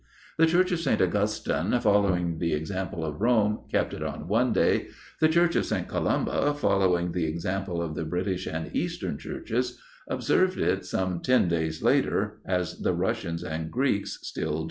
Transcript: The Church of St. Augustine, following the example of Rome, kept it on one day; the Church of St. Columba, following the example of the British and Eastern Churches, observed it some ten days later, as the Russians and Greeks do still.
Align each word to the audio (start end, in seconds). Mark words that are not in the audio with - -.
The 0.39 0.47
Church 0.47 0.71
of 0.71 0.79
St. 0.79 0.99
Augustine, 0.99 1.79
following 1.79 2.39
the 2.39 2.53
example 2.53 3.05
of 3.05 3.21
Rome, 3.21 3.59
kept 3.71 3.93
it 3.93 4.01
on 4.01 4.27
one 4.27 4.51
day; 4.51 4.87
the 5.19 5.29
Church 5.29 5.55
of 5.55 5.63
St. 5.67 5.87
Columba, 5.87 6.55
following 6.55 7.11
the 7.11 7.25
example 7.25 7.83
of 7.83 7.93
the 7.93 8.03
British 8.03 8.47
and 8.47 8.75
Eastern 8.75 9.19
Churches, 9.19 9.79
observed 10.07 10.57
it 10.57 10.85
some 10.87 11.19
ten 11.19 11.47
days 11.47 11.83
later, 11.83 12.41
as 12.45 12.79
the 12.79 12.95
Russians 12.95 13.43
and 13.43 13.69
Greeks 13.69 14.17
do 14.17 14.25
still. 14.25 14.59